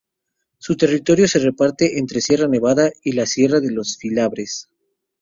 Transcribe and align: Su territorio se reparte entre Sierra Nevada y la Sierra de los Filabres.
Su 0.57 0.75
territorio 0.75 1.27
se 1.27 1.37
reparte 1.37 1.99
entre 1.99 2.21
Sierra 2.21 2.47
Nevada 2.47 2.89
y 3.03 3.11
la 3.11 3.27
Sierra 3.27 3.59
de 3.59 3.69
los 3.69 3.97
Filabres. 3.99 4.67